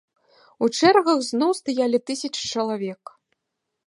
У 0.63 0.69
чэргах 0.77 1.19
зноў 1.27 1.51
стаялі 1.61 1.97
тысячы 2.11 2.43
чалавек. 2.57 3.03